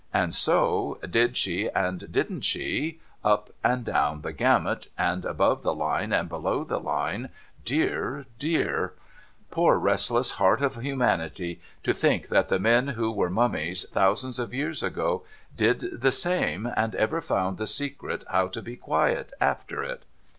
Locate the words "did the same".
15.55-16.67